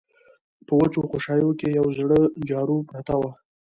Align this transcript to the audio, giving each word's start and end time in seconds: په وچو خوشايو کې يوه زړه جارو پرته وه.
په 0.65 0.73
وچو 0.79 1.01
خوشايو 1.11 1.49
کې 1.59 1.67
يوه 1.77 1.91
زړه 1.99 2.19
جارو 2.49 2.77
پرته 2.89 3.15
وه. 3.21 3.31